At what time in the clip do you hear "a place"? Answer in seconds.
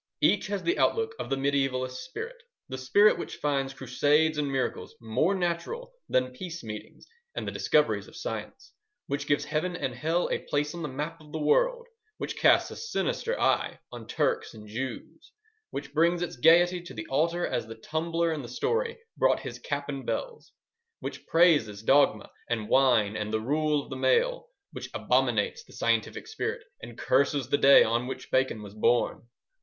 10.31-10.73